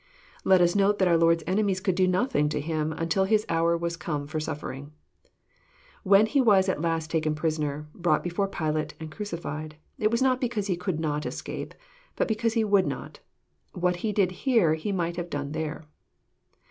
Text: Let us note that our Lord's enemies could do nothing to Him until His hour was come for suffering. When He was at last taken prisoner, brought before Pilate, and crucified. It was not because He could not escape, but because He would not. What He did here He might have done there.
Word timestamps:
Let 0.43 0.61
us 0.61 0.75
note 0.75 0.97
that 0.97 1.07
our 1.07 1.15
Lord's 1.15 1.43
enemies 1.45 1.79
could 1.79 1.93
do 1.93 2.07
nothing 2.07 2.49
to 2.49 2.59
Him 2.59 2.91
until 2.91 3.25
His 3.25 3.45
hour 3.47 3.77
was 3.77 3.95
come 3.97 4.25
for 4.25 4.39
suffering. 4.39 4.93
When 6.01 6.25
He 6.25 6.41
was 6.41 6.67
at 6.67 6.81
last 6.81 7.11
taken 7.11 7.35
prisoner, 7.35 7.87
brought 7.93 8.23
before 8.23 8.47
Pilate, 8.47 8.95
and 8.99 9.11
crucified. 9.11 9.75
It 9.99 10.09
was 10.09 10.23
not 10.23 10.41
because 10.41 10.65
He 10.65 10.75
could 10.75 10.99
not 10.99 11.27
escape, 11.27 11.75
but 12.15 12.27
because 12.27 12.53
He 12.53 12.63
would 12.63 12.87
not. 12.87 13.19
What 13.73 13.97
He 13.97 14.11
did 14.11 14.31
here 14.31 14.73
He 14.73 14.91
might 14.91 15.17
have 15.17 15.29
done 15.29 15.51
there. 15.51 15.85